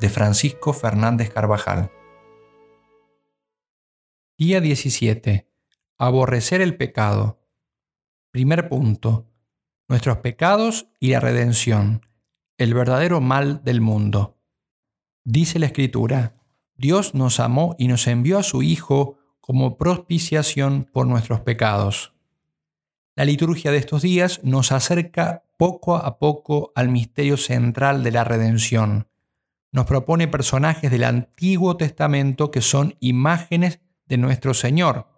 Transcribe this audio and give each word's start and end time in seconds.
de 0.00 0.08
Francisco 0.08 0.72
Fernández 0.72 1.30
Carvajal. 1.30 1.90
Día 4.36 4.60
17. 4.60 5.48
Aborrecer 5.98 6.60
el 6.60 6.76
pecado. 6.76 7.40
Primer 8.30 8.68
punto. 8.68 9.30
Nuestros 9.88 10.18
pecados 10.18 10.88
y 10.98 11.10
la 11.10 11.20
redención. 11.20 12.00
El 12.58 12.74
verdadero 12.74 13.20
mal 13.20 13.62
del 13.64 13.80
mundo. 13.80 14.38
Dice 15.24 15.58
la 15.58 15.66
Escritura, 15.66 16.36
Dios 16.76 17.14
nos 17.14 17.40
amó 17.40 17.76
y 17.78 17.88
nos 17.88 18.06
envió 18.06 18.38
a 18.38 18.42
su 18.42 18.62
Hijo 18.62 19.18
como 19.40 19.78
propiciación 19.78 20.88
por 20.92 21.06
nuestros 21.06 21.40
pecados. 21.40 22.14
La 23.14 23.24
liturgia 23.24 23.70
de 23.70 23.78
estos 23.78 24.02
días 24.02 24.40
nos 24.42 24.72
acerca 24.72 25.44
poco 25.56 25.96
a 25.96 26.18
poco 26.18 26.72
al 26.74 26.88
misterio 26.88 27.36
central 27.36 28.02
de 28.02 28.10
la 28.10 28.24
redención, 28.24 29.06
nos 29.74 29.86
propone 29.86 30.28
personajes 30.28 30.88
del 30.88 31.02
Antiguo 31.02 31.76
Testamento 31.76 32.52
que 32.52 32.60
son 32.60 32.94
imágenes 33.00 33.80
de 34.06 34.18
nuestro 34.18 34.54
Señor. 34.54 35.08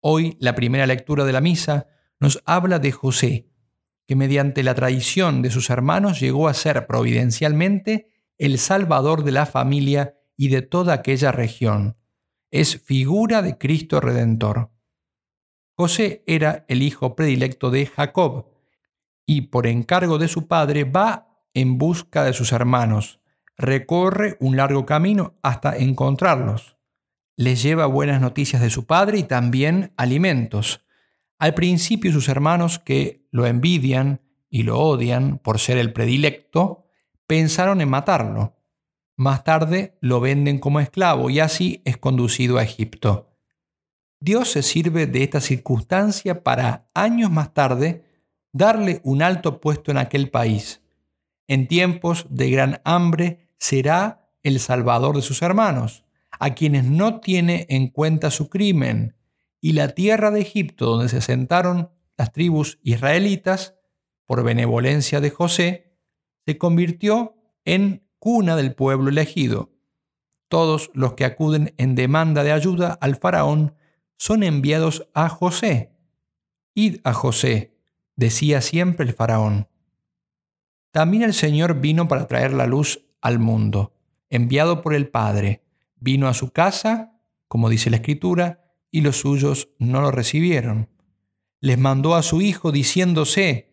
Hoy 0.00 0.38
la 0.40 0.54
primera 0.54 0.86
lectura 0.86 1.26
de 1.26 1.32
la 1.34 1.42
misa 1.42 1.88
nos 2.18 2.42
habla 2.46 2.78
de 2.78 2.90
José, 2.90 3.50
que 4.06 4.16
mediante 4.16 4.62
la 4.62 4.74
tradición 4.74 5.42
de 5.42 5.50
sus 5.50 5.68
hermanos 5.68 6.20
llegó 6.20 6.48
a 6.48 6.54
ser 6.54 6.86
providencialmente 6.86 8.08
el 8.38 8.56
salvador 8.56 9.24
de 9.24 9.32
la 9.32 9.44
familia 9.44 10.14
y 10.38 10.48
de 10.48 10.62
toda 10.62 10.94
aquella 10.94 11.30
región. 11.30 11.98
Es 12.50 12.80
figura 12.80 13.42
de 13.42 13.58
Cristo 13.58 14.00
Redentor. 14.00 14.70
José 15.74 16.24
era 16.26 16.64
el 16.68 16.80
hijo 16.80 17.14
predilecto 17.14 17.70
de 17.70 17.84
Jacob 17.84 18.46
y 19.26 19.42
por 19.42 19.66
encargo 19.66 20.16
de 20.16 20.28
su 20.28 20.48
padre 20.48 20.84
va 20.84 21.44
en 21.52 21.76
busca 21.76 22.24
de 22.24 22.32
sus 22.32 22.52
hermanos 22.52 23.21
recorre 23.56 24.36
un 24.40 24.56
largo 24.56 24.86
camino 24.86 25.38
hasta 25.42 25.76
encontrarlos. 25.76 26.76
Les 27.36 27.62
lleva 27.62 27.86
buenas 27.86 28.20
noticias 28.20 28.62
de 28.62 28.70
su 28.70 28.86
padre 28.86 29.18
y 29.18 29.22
también 29.22 29.92
alimentos. 29.96 30.84
Al 31.38 31.54
principio 31.54 32.12
sus 32.12 32.28
hermanos, 32.28 32.78
que 32.78 33.26
lo 33.30 33.46
envidian 33.46 34.20
y 34.50 34.62
lo 34.64 34.78
odian 34.78 35.38
por 35.38 35.58
ser 35.58 35.78
el 35.78 35.92
predilecto, 35.92 36.86
pensaron 37.26 37.80
en 37.80 37.88
matarlo. 37.88 38.56
Más 39.16 39.44
tarde 39.44 39.96
lo 40.00 40.20
venden 40.20 40.58
como 40.58 40.80
esclavo 40.80 41.30
y 41.30 41.40
así 41.40 41.82
es 41.84 41.96
conducido 41.96 42.58
a 42.58 42.62
Egipto. 42.62 43.32
Dios 44.20 44.50
se 44.50 44.62
sirve 44.62 45.06
de 45.06 45.24
esta 45.24 45.40
circunstancia 45.40 46.44
para 46.44 46.88
años 46.94 47.30
más 47.30 47.52
tarde 47.54 48.04
darle 48.52 49.00
un 49.02 49.22
alto 49.22 49.60
puesto 49.60 49.90
en 49.90 49.96
aquel 49.96 50.30
país. 50.30 50.82
En 51.48 51.66
tiempos 51.66 52.26
de 52.30 52.50
gran 52.50 52.80
hambre 52.84 53.41
será 53.62 54.28
el 54.42 54.58
salvador 54.58 55.14
de 55.14 55.22
sus 55.22 55.40
hermanos, 55.40 56.04
a 56.40 56.52
quienes 56.52 56.84
no 56.84 57.20
tiene 57.20 57.64
en 57.68 57.86
cuenta 57.86 58.32
su 58.32 58.48
crimen, 58.48 59.14
y 59.60 59.74
la 59.74 59.90
tierra 59.90 60.32
de 60.32 60.40
Egipto 60.40 60.86
donde 60.86 61.08
se 61.08 61.20
sentaron 61.20 61.88
las 62.16 62.32
tribus 62.32 62.80
israelitas, 62.82 63.76
por 64.26 64.42
benevolencia 64.42 65.20
de 65.20 65.30
José, 65.30 65.96
se 66.44 66.58
convirtió 66.58 67.36
en 67.64 68.04
cuna 68.18 68.56
del 68.56 68.74
pueblo 68.74 69.10
elegido. 69.10 69.70
Todos 70.48 70.90
los 70.92 71.14
que 71.14 71.24
acuden 71.24 71.72
en 71.78 71.94
demanda 71.94 72.42
de 72.42 72.50
ayuda 72.50 72.98
al 73.00 73.14
faraón 73.14 73.76
son 74.16 74.42
enviados 74.42 75.08
a 75.14 75.28
José. 75.28 75.92
Id 76.74 76.98
a 77.04 77.12
José, 77.12 77.76
decía 78.16 78.60
siempre 78.60 79.06
el 79.06 79.12
faraón. 79.12 79.68
También 80.90 81.22
el 81.22 81.32
Señor 81.32 81.80
vino 81.80 82.08
para 82.08 82.26
traer 82.26 82.52
la 82.52 82.66
luz 82.66 83.06
al 83.22 83.38
mundo, 83.38 83.94
enviado 84.28 84.82
por 84.82 84.94
el 84.94 85.08
Padre, 85.08 85.62
vino 85.96 86.28
a 86.28 86.34
su 86.34 86.50
casa, 86.50 87.18
como 87.48 87.70
dice 87.70 87.88
la 87.88 87.96
Escritura, 87.96 88.64
y 88.90 89.00
los 89.00 89.20
suyos 89.20 89.70
no 89.78 90.02
lo 90.02 90.10
recibieron. 90.10 90.90
Les 91.60 91.78
mandó 91.78 92.14
a 92.14 92.22
su 92.22 92.42
Hijo 92.42 92.72
diciéndose, 92.72 93.70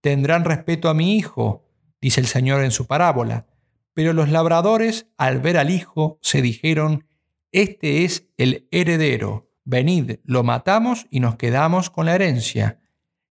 tendrán 0.00 0.44
respeto 0.44 0.88
a 0.88 0.94
mi 0.94 1.16
Hijo, 1.16 1.66
dice 2.00 2.20
el 2.20 2.26
Señor 2.26 2.62
en 2.62 2.70
su 2.70 2.86
parábola. 2.86 3.46
Pero 3.94 4.12
los 4.12 4.28
labradores, 4.28 5.06
al 5.16 5.40
ver 5.40 5.56
al 5.56 5.70
Hijo, 5.70 6.18
se 6.22 6.42
dijeron, 6.42 7.06
Este 7.50 8.04
es 8.04 8.28
el 8.36 8.68
heredero, 8.70 9.50
venid, 9.64 10.18
lo 10.24 10.44
matamos 10.44 11.06
y 11.10 11.20
nos 11.20 11.36
quedamos 11.36 11.90
con 11.90 12.06
la 12.06 12.14
herencia. 12.14 12.80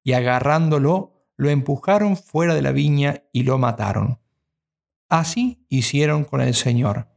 Y 0.04 0.14
agarrándolo, 0.14 1.28
lo 1.36 1.50
empujaron 1.50 2.16
fuera 2.16 2.54
de 2.56 2.62
la 2.62 2.72
viña 2.72 3.24
y 3.34 3.44
lo 3.44 3.58
mataron. 3.58 4.20
Así 5.16 5.66
hicieron 5.70 6.26
con 6.26 6.42
el 6.42 6.54
Señor. 6.54 7.08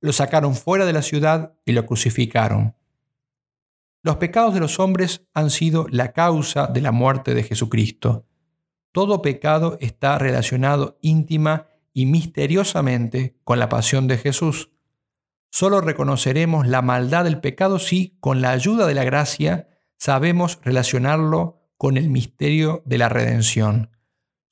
Lo 0.00 0.12
sacaron 0.12 0.56
fuera 0.56 0.86
de 0.86 0.92
la 0.92 1.02
ciudad 1.02 1.54
y 1.64 1.70
lo 1.70 1.86
crucificaron. 1.86 2.74
Los 4.02 4.16
pecados 4.16 4.54
de 4.54 4.58
los 4.58 4.80
hombres 4.80 5.28
han 5.34 5.50
sido 5.50 5.86
la 5.88 6.10
causa 6.10 6.66
de 6.66 6.80
la 6.80 6.90
muerte 6.90 7.32
de 7.32 7.44
Jesucristo. 7.44 8.26
Todo 8.90 9.22
pecado 9.22 9.78
está 9.80 10.18
relacionado 10.18 10.98
íntima 11.00 11.68
y 11.92 12.06
misteriosamente 12.06 13.38
con 13.44 13.60
la 13.60 13.68
pasión 13.68 14.08
de 14.08 14.18
Jesús. 14.18 14.72
Solo 15.48 15.80
reconoceremos 15.80 16.66
la 16.66 16.82
maldad 16.82 17.22
del 17.22 17.40
pecado 17.40 17.78
si, 17.78 18.16
con 18.18 18.40
la 18.40 18.50
ayuda 18.50 18.88
de 18.88 18.94
la 18.94 19.04
gracia, 19.04 19.68
sabemos 19.96 20.58
relacionarlo 20.64 21.62
con 21.76 21.98
el 21.98 22.10
misterio 22.10 22.82
de 22.84 22.98
la 22.98 23.08
redención. 23.08 23.93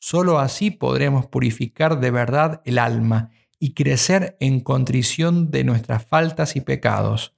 Solo 0.04 0.40
así 0.40 0.72
podremos 0.72 1.26
purificar 1.26 2.00
de 2.00 2.10
verdad 2.10 2.60
el 2.64 2.81
alma 2.81 3.31
y 3.60 3.72
crecer 3.72 4.37
en 4.40 4.58
contrición 4.58 5.52
de 5.52 5.62
nuestras 5.62 6.04
faltas 6.04 6.56
y 6.56 6.60
pecados. 6.60 7.37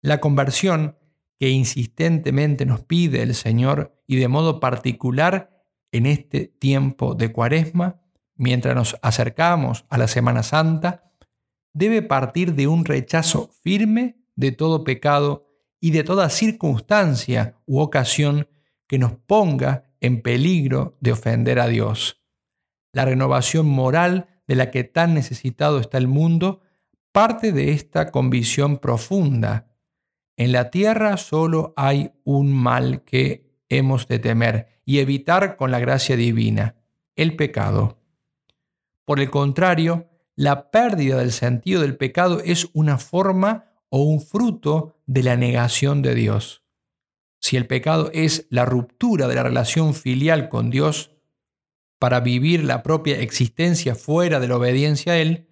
La 0.00 0.20
conversión 0.20 0.96
que 1.36 1.48
insistentemente 1.48 2.64
nos 2.64 2.84
pide 2.84 3.22
el 3.22 3.34
Señor 3.34 4.00
y 4.06 4.18
de 4.18 4.28
modo 4.28 4.60
particular 4.60 5.64
en 5.90 6.06
este 6.06 6.46
tiempo 6.46 7.16
de 7.16 7.32
cuaresma, 7.32 8.00
mientras 8.36 8.76
nos 8.76 8.96
acercamos 9.02 9.84
a 9.88 9.98
la 9.98 10.06
Semana 10.06 10.44
Santa, 10.44 11.12
debe 11.72 12.02
partir 12.02 12.54
de 12.54 12.68
un 12.68 12.84
rechazo 12.84 13.50
firme 13.64 14.22
de 14.36 14.52
todo 14.52 14.84
pecado 14.84 15.48
y 15.80 15.90
de 15.90 16.04
toda 16.04 16.30
circunstancia 16.30 17.56
u 17.66 17.80
ocasión 17.80 18.46
que 18.86 19.00
nos 19.00 19.16
ponga 19.26 19.89
en 20.00 20.22
peligro 20.22 20.96
de 21.00 21.12
ofender 21.12 21.60
a 21.60 21.68
Dios. 21.68 22.22
La 22.92 23.04
renovación 23.04 23.66
moral 23.66 24.28
de 24.46 24.56
la 24.56 24.70
que 24.70 24.84
tan 24.84 25.14
necesitado 25.14 25.78
está 25.78 25.98
el 25.98 26.08
mundo 26.08 26.62
parte 27.12 27.52
de 27.52 27.72
esta 27.72 28.10
convicción 28.10 28.78
profunda. 28.78 29.68
En 30.36 30.52
la 30.52 30.70
tierra 30.70 31.16
solo 31.16 31.74
hay 31.76 32.12
un 32.24 32.52
mal 32.52 33.02
que 33.04 33.50
hemos 33.68 34.08
de 34.08 34.18
temer 34.18 34.80
y 34.84 34.98
evitar 34.98 35.56
con 35.56 35.70
la 35.70 35.78
gracia 35.78 36.16
divina, 36.16 36.76
el 37.14 37.36
pecado. 37.36 37.98
Por 39.04 39.20
el 39.20 39.30
contrario, 39.30 40.08
la 40.34 40.70
pérdida 40.70 41.18
del 41.18 41.32
sentido 41.32 41.82
del 41.82 41.96
pecado 41.96 42.40
es 42.44 42.68
una 42.72 42.98
forma 42.98 43.66
o 43.88 44.02
un 44.02 44.20
fruto 44.20 44.96
de 45.06 45.22
la 45.22 45.36
negación 45.36 46.02
de 46.02 46.14
Dios. 46.14 46.59
Si 47.40 47.56
el 47.56 47.66
pecado 47.66 48.10
es 48.12 48.46
la 48.50 48.64
ruptura 48.64 49.26
de 49.26 49.34
la 49.34 49.42
relación 49.42 49.94
filial 49.94 50.48
con 50.48 50.70
Dios 50.70 51.10
para 51.98 52.20
vivir 52.20 52.64
la 52.64 52.82
propia 52.82 53.18
existencia 53.20 53.94
fuera 53.94 54.40
de 54.40 54.48
la 54.48 54.56
obediencia 54.56 55.14
a 55.14 55.18
Él, 55.18 55.48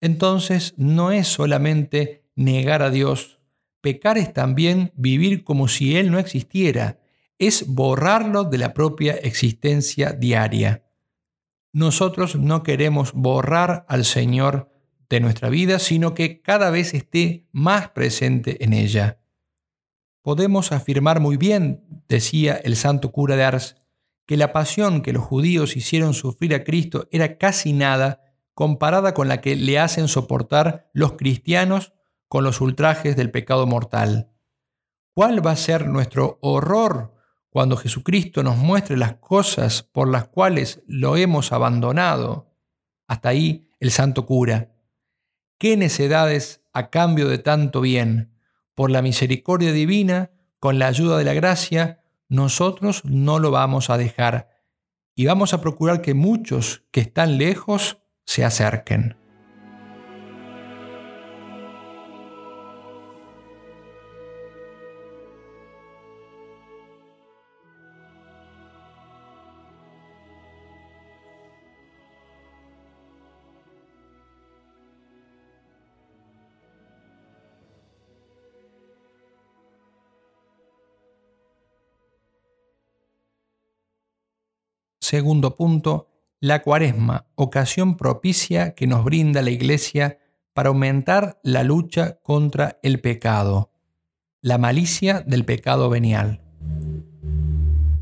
entonces 0.00 0.74
no 0.76 1.10
es 1.10 1.26
solamente 1.26 2.24
negar 2.34 2.82
a 2.82 2.90
Dios, 2.90 3.40
pecar 3.80 4.18
es 4.18 4.32
también 4.32 4.92
vivir 4.96 5.44
como 5.44 5.68
si 5.68 5.96
Él 5.96 6.10
no 6.10 6.18
existiera, 6.18 7.00
es 7.38 7.66
borrarlo 7.66 8.44
de 8.44 8.58
la 8.58 8.72
propia 8.72 9.14
existencia 9.14 10.12
diaria. 10.12 10.84
Nosotros 11.72 12.36
no 12.36 12.62
queremos 12.62 13.12
borrar 13.12 13.84
al 13.88 14.04
Señor 14.04 14.70
de 15.08 15.20
nuestra 15.20 15.50
vida, 15.50 15.78
sino 15.78 16.14
que 16.14 16.40
cada 16.40 16.70
vez 16.70 16.94
esté 16.94 17.46
más 17.52 17.90
presente 17.90 18.64
en 18.64 18.72
ella. 18.72 19.20
Podemos 20.26 20.72
afirmar 20.72 21.20
muy 21.20 21.36
bien, 21.36 21.84
decía 22.08 22.56
el 22.56 22.74
santo 22.74 23.12
cura 23.12 23.36
de 23.36 23.44
Ars, 23.44 23.76
que 24.26 24.36
la 24.36 24.52
pasión 24.52 25.00
que 25.00 25.12
los 25.12 25.22
judíos 25.22 25.76
hicieron 25.76 26.14
sufrir 26.14 26.52
a 26.52 26.64
Cristo 26.64 27.06
era 27.12 27.38
casi 27.38 27.72
nada 27.72 28.24
comparada 28.52 29.14
con 29.14 29.28
la 29.28 29.40
que 29.40 29.54
le 29.54 29.78
hacen 29.78 30.08
soportar 30.08 30.90
los 30.92 31.12
cristianos 31.12 31.92
con 32.26 32.42
los 32.42 32.60
ultrajes 32.60 33.14
del 33.14 33.30
pecado 33.30 33.68
mortal. 33.68 34.32
¿Cuál 35.14 35.46
va 35.46 35.52
a 35.52 35.56
ser 35.56 35.86
nuestro 35.86 36.40
horror 36.42 37.14
cuando 37.48 37.76
Jesucristo 37.76 38.42
nos 38.42 38.56
muestre 38.56 38.96
las 38.96 39.18
cosas 39.18 39.84
por 39.84 40.08
las 40.08 40.26
cuales 40.26 40.82
lo 40.88 41.16
hemos 41.16 41.52
abandonado? 41.52 42.52
Hasta 43.06 43.28
ahí 43.28 43.70
el 43.78 43.92
santo 43.92 44.26
cura. 44.26 44.74
¿Qué 45.56 45.76
necedades 45.76 46.64
a 46.72 46.90
cambio 46.90 47.28
de 47.28 47.38
tanto 47.38 47.80
bien? 47.80 48.35
Por 48.76 48.90
la 48.90 49.00
misericordia 49.00 49.72
divina, 49.72 50.32
con 50.60 50.78
la 50.78 50.86
ayuda 50.86 51.16
de 51.16 51.24
la 51.24 51.32
gracia, 51.32 52.02
nosotros 52.28 53.02
no 53.06 53.38
lo 53.38 53.50
vamos 53.50 53.88
a 53.88 53.96
dejar 53.96 54.50
y 55.14 55.24
vamos 55.24 55.54
a 55.54 55.62
procurar 55.62 56.02
que 56.02 56.12
muchos 56.12 56.84
que 56.90 57.00
están 57.00 57.38
lejos 57.38 58.02
se 58.26 58.44
acerquen. 58.44 59.16
Segundo 85.08 85.54
punto, 85.54 86.08
la 86.40 86.62
cuaresma, 86.62 87.28
ocasión 87.36 87.96
propicia 87.96 88.74
que 88.74 88.88
nos 88.88 89.04
brinda 89.04 89.40
la 89.40 89.50
Iglesia 89.50 90.18
para 90.52 90.70
aumentar 90.70 91.38
la 91.44 91.62
lucha 91.62 92.18
contra 92.24 92.80
el 92.82 92.98
pecado, 93.00 93.70
la 94.40 94.58
malicia 94.58 95.20
del 95.20 95.44
pecado 95.44 95.88
venial. 95.90 96.42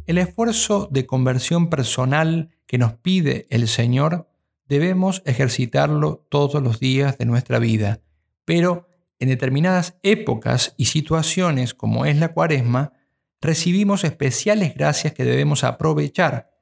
El 0.07 0.17
esfuerzo 0.17 0.89
de 0.91 1.05
conversión 1.05 1.69
personal 1.69 2.57
que 2.65 2.79
nos 2.79 2.95
pide 2.95 3.47
el 3.51 3.69
Señor 3.69 4.31
debemos 4.67 5.21
ejercitarlo 5.27 6.27
todos 6.31 6.63
los 6.63 6.81
días 6.81 7.19
de 7.19 7.27
nuestra 7.27 7.59
vida, 7.59 8.01
pero 8.47 8.89
en 9.19 9.29
determinadas 9.29 9.99
épocas 10.03 10.73
y 10.79 10.87
situaciones 10.87 11.75
como 11.75 12.07
es 12.07 12.17
la 12.17 12.33
cuaresma, 12.33 12.95
recibimos 13.43 14.05
especiales 14.05 14.75
gracias 14.75 15.13
que 15.13 15.25
debemos 15.25 15.65
aprovechar 15.65 16.54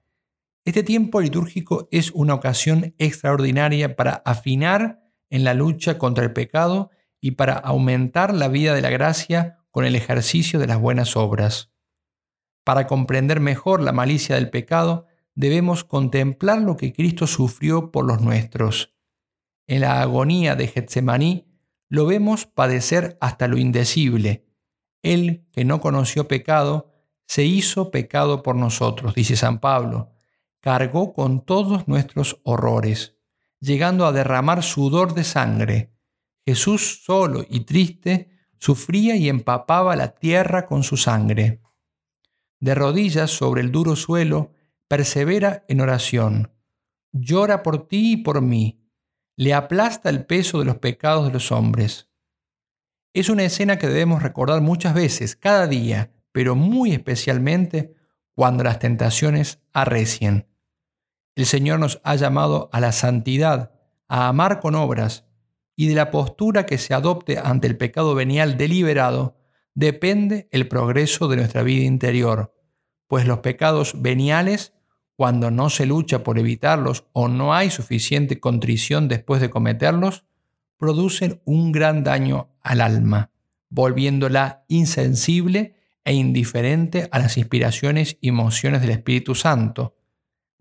este 0.64 0.84
tiempo 0.84 1.20
litúrgico 1.20 1.88
es 1.90 2.12
una 2.12 2.34
ocasión 2.34 2.94
extraordinaria 2.98 3.96
para 3.96 4.22
afinar 4.24 5.00
en 5.28 5.42
la 5.42 5.54
lucha 5.54 5.98
contra 5.98 6.22
el 6.22 6.32
pecado 6.32 6.90
y 7.20 7.32
para 7.32 7.54
aumentar 7.54 8.32
la 8.32 8.46
vida 8.46 8.72
de 8.72 8.82
la 8.82 8.90
gracia 8.90 9.58
con 9.72 9.84
el 9.84 9.96
ejercicio 9.96 10.60
de 10.60 10.68
las 10.68 10.80
buenas 10.80 11.16
obras. 11.16 11.72
Para 12.62 12.86
comprender 12.86 13.40
mejor 13.40 13.82
la 13.82 13.90
malicia 13.90 14.36
del 14.36 14.50
pecado, 14.50 15.06
debemos 15.34 15.82
contemplar 15.82 16.60
lo 16.60 16.76
que 16.76 16.92
Cristo 16.92 17.26
sufrió 17.26 17.90
por 17.90 18.04
los 18.04 18.20
nuestros. 18.20 18.94
En 19.66 19.80
la 19.80 20.00
agonía 20.00 20.54
de 20.54 20.68
Getsemaní 20.68 21.48
lo 21.88 22.06
vemos 22.06 22.46
padecer 22.46 23.18
hasta 23.20 23.48
lo 23.48 23.58
indecible. 23.58 24.46
Él, 25.02 25.48
que 25.52 25.64
no 25.64 25.80
conoció 25.80 26.28
pecado, 26.28 26.92
se 27.26 27.44
hizo 27.44 27.90
pecado 27.90 28.44
por 28.44 28.54
nosotros, 28.54 29.14
dice 29.14 29.34
San 29.34 29.58
Pablo 29.58 30.11
cargó 30.62 31.12
con 31.12 31.44
todos 31.44 31.88
nuestros 31.88 32.40
horrores, 32.44 33.18
llegando 33.58 34.06
a 34.06 34.12
derramar 34.12 34.62
sudor 34.62 35.12
de 35.12 35.24
sangre. 35.24 35.92
Jesús 36.46 37.02
solo 37.04 37.44
y 37.50 37.60
triste 37.60 38.30
sufría 38.58 39.16
y 39.16 39.28
empapaba 39.28 39.96
la 39.96 40.14
tierra 40.14 40.66
con 40.66 40.84
su 40.84 40.96
sangre. 40.96 41.60
De 42.60 42.76
rodillas 42.76 43.32
sobre 43.32 43.60
el 43.60 43.72
duro 43.72 43.96
suelo, 43.96 44.52
persevera 44.86 45.64
en 45.68 45.80
oración. 45.80 46.52
Llora 47.10 47.64
por 47.64 47.88
ti 47.88 48.12
y 48.12 48.16
por 48.18 48.40
mí. 48.40 48.88
Le 49.36 49.54
aplasta 49.54 50.10
el 50.10 50.26
peso 50.26 50.60
de 50.60 50.66
los 50.66 50.76
pecados 50.76 51.26
de 51.26 51.32
los 51.32 51.50
hombres. 51.50 52.08
Es 53.12 53.28
una 53.28 53.42
escena 53.42 53.78
que 53.78 53.88
debemos 53.88 54.22
recordar 54.22 54.60
muchas 54.60 54.94
veces, 54.94 55.34
cada 55.34 55.66
día, 55.66 56.12
pero 56.30 56.54
muy 56.54 56.92
especialmente 56.92 57.96
cuando 58.34 58.62
las 58.62 58.78
tentaciones 58.78 59.60
arrecien. 59.72 60.51
El 61.34 61.46
Señor 61.46 61.78
nos 61.78 62.00
ha 62.04 62.14
llamado 62.14 62.68
a 62.72 62.80
la 62.80 62.92
santidad, 62.92 63.72
a 64.08 64.28
amar 64.28 64.60
con 64.60 64.74
obras, 64.74 65.24
y 65.74 65.88
de 65.88 65.94
la 65.94 66.10
postura 66.10 66.66
que 66.66 66.76
se 66.76 66.92
adopte 66.92 67.38
ante 67.38 67.66
el 67.66 67.76
pecado 67.76 68.14
venial 68.14 68.58
deliberado 68.58 69.36
depende 69.74 70.48
el 70.52 70.68
progreso 70.68 71.28
de 71.28 71.36
nuestra 71.36 71.62
vida 71.62 71.84
interior, 71.84 72.54
pues 73.06 73.26
los 73.26 73.38
pecados 73.38 74.02
veniales, 74.02 74.74
cuando 75.16 75.50
no 75.50 75.70
se 75.70 75.86
lucha 75.86 76.22
por 76.22 76.38
evitarlos 76.38 77.04
o 77.12 77.28
no 77.28 77.54
hay 77.54 77.70
suficiente 77.70 78.40
contrición 78.40 79.08
después 79.08 79.40
de 79.40 79.50
cometerlos, 79.50 80.24
producen 80.76 81.40
un 81.44 81.72
gran 81.72 82.04
daño 82.04 82.50
al 82.60 82.80
alma, 82.80 83.30
volviéndola 83.70 84.64
insensible 84.68 85.76
e 86.04 86.12
indiferente 86.12 87.08
a 87.12 87.18
las 87.18 87.38
inspiraciones 87.38 88.18
y 88.20 88.28
emociones 88.28 88.80
del 88.82 88.90
Espíritu 88.90 89.34
Santo, 89.34 89.94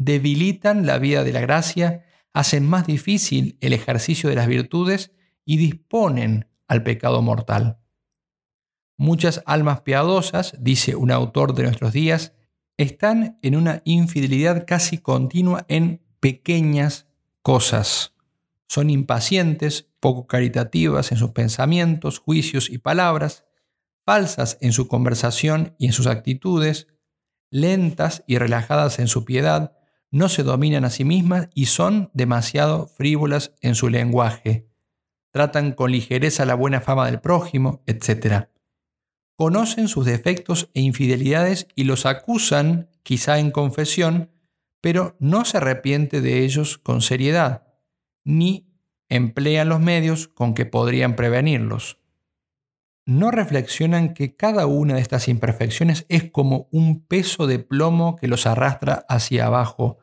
debilitan 0.04 0.88
la 0.88 0.98
vida 0.98 1.24
de 1.24 1.32
la 1.32 1.42
gracia, 1.42 2.06
hacen 2.34 2.68
más 2.68 2.88
difícil 2.88 3.58
el 3.62 3.72
ejercicio 3.72 4.30
de 4.30 4.36
las 4.36 4.48
virtudes 4.48 5.12
y 5.46 5.58
disponen 5.58 6.48
al 6.68 6.82
pecado 6.82 7.22
mortal. 7.22 7.78
Muchas 8.98 9.44
almas 9.46 9.82
piadosas, 9.82 10.56
dice 10.60 10.96
un 10.96 11.12
autor 11.12 11.54
de 11.54 11.64
nuestros 11.64 11.94
días, 11.94 12.34
están 12.78 13.38
en 13.44 13.56
una 13.56 13.84
infidelidad 13.86 14.66
casi 14.66 14.98
continua 14.98 15.66
en 15.68 16.02
pequeñas 16.20 17.08
cosas. 17.44 18.16
Son 18.68 18.90
impacientes, 18.90 19.92
poco 20.00 20.26
caritativas 20.26 21.12
en 21.12 21.20
sus 21.20 21.30
pensamientos, 21.30 22.18
juicios 22.18 22.72
y 22.72 22.80
palabras, 22.80 23.46
falsas 24.04 24.58
en 24.62 24.74
su 24.74 24.88
conversación 24.88 25.76
y 25.78 25.86
en 25.86 25.94
sus 25.94 26.08
actitudes, 26.08 26.88
lentas 27.52 28.24
y 28.26 28.40
relajadas 28.40 28.98
en 28.98 29.08
su 29.08 29.26
piedad, 29.26 29.78
no 30.12 30.28
se 30.28 30.44
dominan 30.44 30.84
a 30.84 30.90
sí 30.90 31.06
mismas 31.06 31.50
y 31.56 31.68
son 31.68 32.12
demasiado 32.14 32.88
frívolas 32.88 33.54
en 33.62 33.76
su 33.76 33.90
lenguaje. 33.90 34.68
Tratan 35.32 35.72
con 35.72 35.92
ligereza 35.92 36.46
la 36.46 36.56
buena 36.56 36.82
fama 36.82 37.06
del 37.06 37.22
prójimo, 37.22 37.82
etc. 37.88 38.48
Conocen 39.38 39.88
sus 39.88 40.06
defectos 40.06 40.70
e 40.74 40.82
infidelidades 40.82 41.68
y 41.76 41.86
los 41.86 42.06
acusan, 42.06 42.90
quizá 43.04 43.40
en 43.40 43.52
confesión, 43.52 44.30
pero 44.82 45.16
no 45.20 45.46
se 45.46 45.58
arrepiente 45.58 46.20
de 46.20 46.44
ellos 46.44 46.78
con 46.78 47.02
seriedad, 47.02 47.68
ni 48.26 48.68
emplean 49.08 49.70
los 49.70 49.80
medios 49.80 50.28
con 50.28 50.54
que 50.54 50.66
podrían 50.66 51.16
prevenirlos. 51.16 52.01
No 53.12 53.30
reflexionan 53.30 54.14
que 54.14 54.38
cada 54.38 54.68
una 54.68 54.94
de 54.96 55.02
estas 55.02 55.28
imperfecciones 55.28 56.06
es 56.08 56.32
como 56.32 56.70
un 56.72 57.06
peso 57.06 57.46
de 57.46 57.60
plomo 57.60 58.16
que 58.16 58.30
los 58.30 58.48
arrastra 58.48 59.06
hacia 59.10 59.48
abajo, 59.48 59.98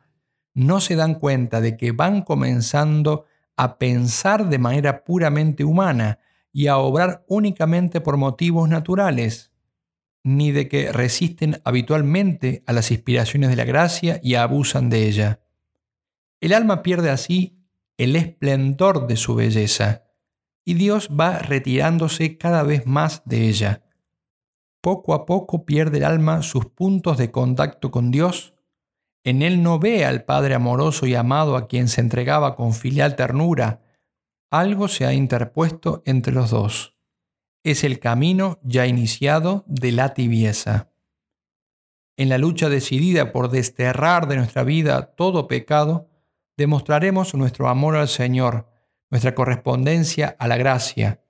no 0.53 0.79
se 0.79 0.95
dan 0.95 1.15
cuenta 1.15 1.59
de 1.59 1.75
que 1.75 1.91
van 1.91 2.21
comenzando 2.21 3.25
a 3.57 3.79
pensar 3.79 4.47
de 4.47 4.59
manera 4.59 5.03
puramente 5.03 5.63
humana 5.63 6.19
y 6.53 6.67
a 6.67 6.77
obrar 6.77 7.25
únicamente 7.27 7.99
por 7.99 8.17
motivos 8.17 8.69
naturales, 8.69 9.53
ni 10.23 10.51
de 10.51 10.69
que 10.69 10.91
resisten 10.91 11.63
habitualmente 11.65 12.61
a 12.67 12.73
las 12.73 12.91
inspiraciones 12.91 13.49
de 13.49 13.55
la 13.55 13.65
gracia 13.65 14.19
y 14.21 14.35
abusan 14.35 14.91
de 14.91 15.07
ella. 15.07 15.39
El 16.41 16.53
alma 16.53 16.83
pierde 16.83 17.09
así 17.09 17.57
el 17.97 18.15
esplendor 18.15 19.07
de 19.07 19.15
su 19.15 19.33
belleza, 19.33 20.03
y 20.69 20.75
Dios 20.75 21.09
va 21.19 21.39
retirándose 21.39 22.37
cada 22.37 22.61
vez 22.61 22.85
más 22.85 23.23
de 23.25 23.47
ella. 23.47 23.81
Poco 24.83 25.15
a 25.15 25.25
poco 25.25 25.65
pierde 25.65 25.97
el 25.97 26.03
alma 26.03 26.43
sus 26.43 26.67
puntos 26.67 27.17
de 27.17 27.31
contacto 27.31 27.89
con 27.89 28.11
Dios. 28.11 28.53
En 29.23 29.41
él 29.41 29.63
no 29.63 29.79
ve 29.79 30.05
al 30.05 30.25
Padre 30.25 30.53
amoroso 30.53 31.07
y 31.07 31.15
amado 31.15 31.55
a 31.55 31.67
quien 31.67 31.87
se 31.87 32.01
entregaba 32.01 32.55
con 32.55 32.75
filial 32.75 33.15
ternura. 33.15 33.81
Algo 34.51 34.87
se 34.89 35.07
ha 35.07 35.13
interpuesto 35.13 36.03
entre 36.05 36.33
los 36.33 36.51
dos. 36.51 36.95
Es 37.63 37.83
el 37.83 37.99
camino 37.99 38.59
ya 38.61 38.85
iniciado 38.85 39.65
de 39.65 39.91
la 39.91 40.13
tibieza. 40.13 40.91
En 42.15 42.29
la 42.29 42.37
lucha 42.37 42.69
decidida 42.69 43.31
por 43.31 43.49
desterrar 43.49 44.27
de 44.27 44.35
nuestra 44.35 44.63
vida 44.63 45.15
todo 45.15 45.47
pecado, 45.47 46.11
demostraremos 46.57 47.33
nuestro 47.33 47.69
amor 47.69 47.95
al 47.95 48.07
Señor, 48.07 48.67
nuestra 49.09 49.35
correspondencia 49.35 50.35
a 50.39 50.47
la 50.47 50.57
gracia. 50.57 51.23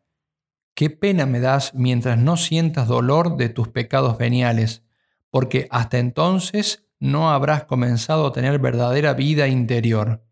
Qué 0.74 0.89
pena 0.89 1.25
me 1.25 1.39
das 1.39 1.74
mientras 1.74 2.17
no 2.17 2.38
sientas 2.38 2.88
dolor 2.88 3.38
de 3.38 3.50
tus 3.50 3.67
pecados 3.67 4.17
veniales, 4.17 4.83
porque 5.29 5.67
hasta 5.71 6.00
entonces 6.00 6.86
no 7.00 7.31
habrás 7.31 7.65
comenzado 7.65 8.27
a 8.27 8.31
tener 8.31 8.59
verdadera 8.59 9.13
vida 9.13 9.48
interior. 9.48 10.24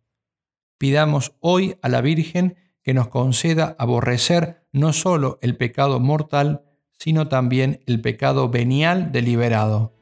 Pidamos 0.78 1.34
hoy 1.40 1.78
a 1.82 1.90
la 1.90 2.02
Virgen 2.02 2.58
que 2.84 2.94
nos 2.94 3.08
conceda 3.10 3.76
aborrecer 3.80 4.66
no 4.72 4.94
solo 4.94 5.40
el 5.42 5.58
pecado 5.58 6.00
mortal, 6.00 6.64
sino 6.98 7.28
también 7.28 7.84
el 7.86 8.02
pecado 8.02 8.50
venial 8.50 9.12
deliberado. 9.12 9.97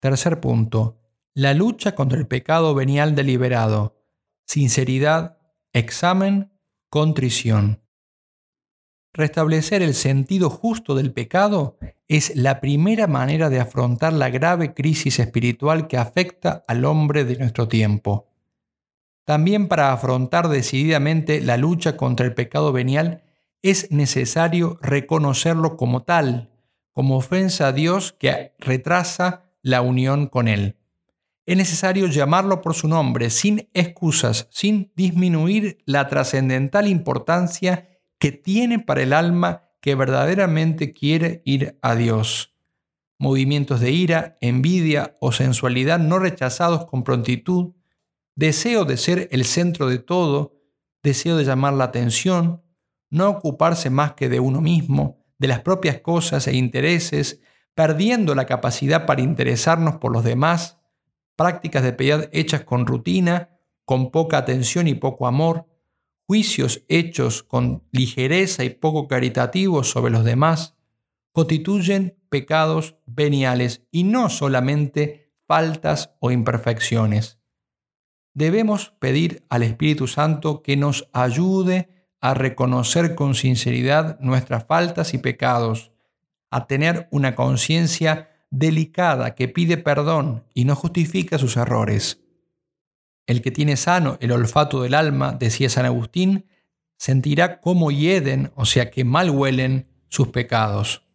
Tercer 0.00 0.40
punto. 0.40 0.98
La 1.34 1.52
lucha 1.52 1.94
contra 1.94 2.18
el 2.18 2.26
pecado 2.26 2.74
venial 2.74 3.14
deliberado. 3.14 4.02
Sinceridad, 4.46 5.36
examen, 5.74 6.50
contrición. 6.88 7.82
Restablecer 9.12 9.82
el 9.82 9.94
sentido 9.94 10.48
justo 10.48 10.94
del 10.94 11.12
pecado 11.12 11.76
es 12.08 12.34
la 12.34 12.60
primera 12.60 13.06
manera 13.06 13.50
de 13.50 13.60
afrontar 13.60 14.14
la 14.14 14.30
grave 14.30 14.72
crisis 14.72 15.18
espiritual 15.18 15.86
que 15.86 15.98
afecta 15.98 16.64
al 16.66 16.86
hombre 16.86 17.24
de 17.24 17.36
nuestro 17.36 17.68
tiempo. 17.68 18.28
También 19.26 19.68
para 19.68 19.92
afrontar 19.92 20.48
decididamente 20.48 21.42
la 21.42 21.58
lucha 21.58 21.98
contra 21.98 22.24
el 22.24 22.34
pecado 22.34 22.72
venial 22.72 23.22
es 23.62 23.90
necesario 23.92 24.78
reconocerlo 24.80 25.76
como 25.76 26.04
tal, 26.04 26.50
como 26.92 27.18
ofensa 27.18 27.68
a 27.68 27.72
Dios 27.72 28.12
que 28.18 28.54
retrasa 28.58 29.49
la 29.62 29.82
unión 29.82 30.26
con 30.26 30.48
Él. 30.48 30.76
Es 31.46 31.56
necesario 31.56 32.06
llamarlo 32.06 32.60
por 32.60 32.74
su 32.74 32.86
nombre, 32.86 33.30
sin 33.30 33.68
excusas, 33.74 34.48
sin 34.50 34.92
disminuir 34.94 35.78
la 35.84 36.06
trascendental 36.08 36.86
importancia 36.86 37.88
que 38.18 38.30
tiene 38.30 38.78
para 38.78 39.02
el 39.02 39.12
alma 39.12 39.64
que 39.80 39.94
verdaderamente 39.94 40.92
quiere 40.92 41.42
ir 41.44 41.78
a 41.82 41.94
Dios. 41.94 42.54
Movimientos 43.18 43.80
de 43.80 43.90
ira, 43.90 44.38
envidia 44.40 45.16
o 45.20 45.32
sensualidad 45.32 45.98
no 45.98 46.18
rechazados 46.18 46.86
con 46.86 47.02
prontitud, 47.02 47.74
deseo 48.36 48.84
de 48.84 48.96
ser 48.96 49.28
el 49.32 49.44
centro 49.44 49.88
de 49.88 49.98
todo, 49.98 50.56
deseo 51.02 51.36
de 51.36 51.44
llamar 51.44 51.74
la 51.74 51.84
atención, 51.84 52.62
no 53.10 53.28
ocuparse 53.28 53.90
más 53.90 54.12
que 54.12 54.28
de 54.28 54.40
uno 54.40 54.60
mismo, 54.60 55.24
de 55.38 55.48
las 55.48 55.60
propias 55.60 56.00
cosas 56.00 56.46
e 56.46 56.54
intereses, 56.54 57.40
perdiendo 57.74 58.34
la 58.34 58.46
capacidad 58.46 59.06
para 59.06 59.22
interesarnos 59.22 59.96
por 59.96 60.12
los 60.12 60.24
demás, 60.24 60.78
prácticas 61.36 61.82
de 61.82 61.92
piedad 61.92 62.28
hechas 62.32 62.64
con 62.64 62.86
rutina, 62.86 63.58
con 63.84 64.10
poca 64.10 64.38
atención 64.38 64.88
y 64.88 64.94
poco 64.94 65.26
amor, 65.26 65.66
juicios 66.26 66.84
hechos 66.88 67.42
con 67.42 67.82
ligereza 67.90 68.62
y 68.62 68.70
poco 68.70 69.08
caritativos 69.08 69.90
sobre 69.90 70.12
los 70.12 70.24
demás, 70.24 70.76
constituyen 71.32 72.18
pecados 72.28 72.96
veniales 73.06 73.86
y 73.90 74.04
no 74.04 74.28
solamente 74.28 75.32
faltas 75.46 76.14
o 76.20 76.30
imperfecciones. 76.30 77.40
Debemos 78.32 78.94
pedir 79.00 79.44
al 79.48 79.64
Espíritu 79.64 80.06
Santo 80.06 80.62
que 80.62 80.76
nos 80.76 81.08
ayude 81.12 82.06
a 82.20 82.34
reconocer 82.34 83.14
con 83.14 83.34
sinceridad 83.34 84.20
nuestras 84.20 84.66
faltas 84.66 85.14
y 85.14 85.18
pecados, 85.18 85.90
a 86.50 86.66
tener 86.66 87.08
una 87.10 87.34
conciencia 87.34 88.28
delicada 88.50 89.34
que 89.34 89.48
pide 89.48 89.76
perdón 89.76 90.44
y 90.54 90.64
no 90.64 90.74
justifica 90.74 91.38
sus 91.38 91.56
errores. 91.56 92.20
El 93.26 93.42
que 93.42 93.52
tiene 93.52 93.76
sano 93.76 94.18
el 94.20 94.32
olfato 94.32 94.82
del 94.82 94.94
alma, 94.94 95.32
decía 95.32 95.70
San 95.70 95.86
Agustín, 95.86 96.46
sentirá 96.98 97.60
cómo 97.60 97.90
hieden, 97.90 98.52
o 98.56 98.64
sea 98.64 98.90
que 98.90 99.04
mal 99.04 99.30
huelen, 99.30 99.86
sus 100.08 100.28
pecados. 100.28 101.06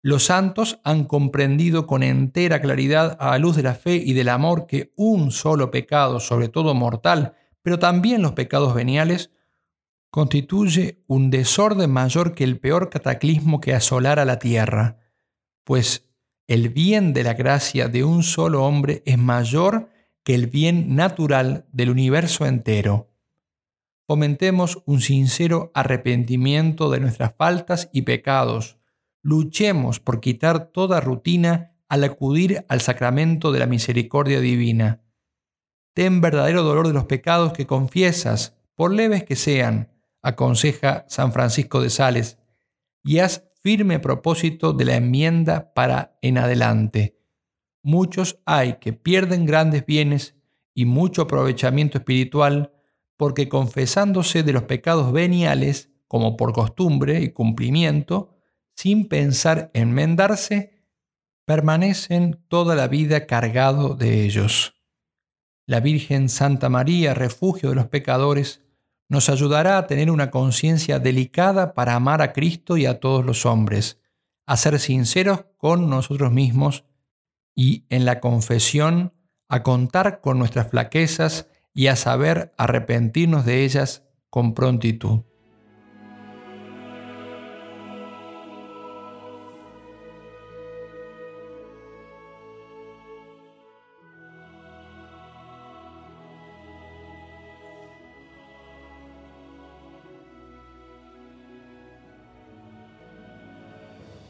Los 0.00 0.24
santos 0.24 0.80
han 0.84 1.04
comprendido 1.04 1.86
con 1.86 2.02
entera 2.02 2.60
claridad 2.60 3.16
a 3.20 3.30
la 3.30 3.38
luz 3.38 3.56
de 3.56 3.62
la 3.62 3.74
fe 3.74 3.96
y 3.96 4.14
del 4.14 4.28
amor 4.28 4.66
que 4.66 4.92
un 4.96 5.30
solo 5.30 5.70
pecado, 5.70 6.18
sobre 6.18 6.48
todo 6.48 6.74
mortal, 6.74 7.34
pero 7.62 7.78
también 7.78 8.22
los 8.22 8.32
pecados 8.32 8.74
veniales, 8.74 9.30
constituye 10.12 11.02
un 11.06 11.30
desorden 11.30 11.90
mayor 11.90 12.34
que 12.34 12.44
el 12.44 12.60
peor 12.60 12.90
cataclismo 12.90 13.62
que 13.62 13.72
asolara 13.72 14.26
la 14.26 14.38
tierra, 14.38 14.98
pues 15.64 16.06
el 16.46 16.68
bien 16.68 17.14
de 17.14 17.22
la 17.24 17.32
gracia 17.32 17.88
de 17.88 18.04
un 18.04 18.22
solo 18.22 18.62
hombre 18.62 19.02
es 19.06 19.16
mayor 19.16 19.88
que 20.22 20.34
el 20.34 20.48
bien 20.48 20.94
natural 20.96 21.64
del 21.72 21.88
universo 21.88 22.44
entero. 22.44 23.10
Fomentemos 24.06 24.82
un 24.84 25.00
sincero 25.00 25.72
arrepentimiento 25.74 26.90
de 26.90 27.00
nuestras 27.00 27.34
faltas 27.34 27.88
y 27.90 28.02
pecados. 28.02 28.76
Luchemos 29.22 29.98
por 29.98 30.20
quitar 30.20 30.66
toda 30.66 31.00
rutina 31.00 31.74
al 31.88 32.04
acudir 32.04 32.66
al 32.68 32.82
sacramento 32.82 33.50
de 33.50 33.60
la 33.60 33.66
misericordia 33.66 34.40
divina. 34.40 35.00
Ten 35.94 36.20
verdadero 36.20 36.64
dolor 36.64 36.86
de 36.86 36.92
los 36.92 37.06
pecados 37.06 37.54
que 37.54 37.66
confiesas, 37.66 38.58
por 38.74 38.92
leves 38.92 39.24
que 39.24 39.36
sean, 39.36 39.91
aconseja 40.22 41.04
San 41.08 41.32
Francisco 41.32 41.80
de 41.80 41.90
Sales, 41.90 42.38
y 43.04 43.18
haz 43.18 43.44
firme 43.60 43.98
propósito 43.98 44.72
de 44.72 44.84
la 44.84 44.96
enmienda 44.96 45.72
para 45.74 46.18
en 46.22 46.38
adelante. 46.38 47.18
Muchos 47.82 48.40
hay 48.46 48.74
que 48.74 48.92
pierden 48.92 49.44
grandes 49.44 49.84
bienes 49.84 50.36
y 50.74 50.84
mucho 50.84 51.22
aprovechamiento 51.22 51.98
espiritual 51.98 52.72
porque 53.16 53.48
confesándose 53.48 54.42
de 54.42 54.52
los 54.52 54.64
pecados 54.64 55.12
veniales, 55.12 55.90
como 56.08 56.36
por 56.36 56.52
costumbre 56.52 57.20
y 57.20 57.30
cumplimiento, 57.30 58.34
sin 58.74 59.08
pensar 59.08 59.70
enmendarse, 59.74 60.82
permanecen 61.44 62.40
toda 62.48 62.74
la 62.74 62.88
vida 62.88 63.26
cargado 63.26 63.94
de 63.94 64.24
ellos. 64.24 64.74
La 65.66 65.80
Virgen 65.80 66.28
Santa 66.28 66.68
María, 66.68 67.14
refugio 67.14 67.70
de 67.70 67.76
los 67.76 67.86
pecadores, 67.86 68.60
nos 69.12 69.28
ayudará 69.28 69.76
a 69.76 69.86
tener 69.86 70.10
una 70.10 70.30
conciencia 70.30 70.98
delicada 70.98 71.74
para 71.74 71.94
amar 71.94 72.22
a 72.22 72.32
Cristo 72.32 72.78
y 72.78 72.86
a 72.86 72.98
todos 72.98 73.26
los 73.26 73.44
hombres, 73.44 74.00
a 74.46 74.56
ser 74.56 74.78
sinceros 74.78 75.44
con 75.58 75.90
nosotros 75.90 76.32
mismos 76.32 76.86
y 77.54 77.84
en 77.90 78.06
la 78.06 78.20
confesión 78.20 79.12
a 79.50 79.62
contar 79.62 80.22
con 80.22 80.38
nuestras 80.38 80.70
flaquezas 80.70 81.46
y 81.74 81.88
a 81.88 81.96
saber 81.96 82.54
arrepentirnos 82.56 83.44
de 83.44 83.66
ellas 83.66 84.02
con 84.30 84.54
prontitud. 84.54 85.20